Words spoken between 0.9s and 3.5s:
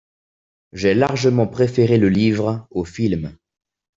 largement préféré le livre au film.